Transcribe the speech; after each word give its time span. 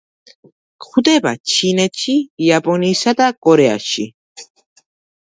გვხვდება 0.85 1.33
ჩინეთში, 1.53 2.17
იაპონიასა 2.49 3.17
და 3.23 3.31
კორეაში. 3.49 4.11